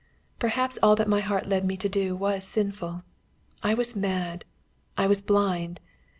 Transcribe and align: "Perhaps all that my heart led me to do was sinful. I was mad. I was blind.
"Perhaps 0.39 0.79
all 0.81 0.95
that 0.95 1.07
my 1.07 1.19
heart 1.19 1.45
led 1.45 1.63
me 1.63 1.77
to 1.77 1.87
do 1.87 2.15
was 2.15 2.43
sinful. 2.43 3.03
I 3.61 3.75
was 3.75 3.95
mad. 3.95 4.45
I 4.97 5.05
was 5.05 5.21
blind. 5.21 5.79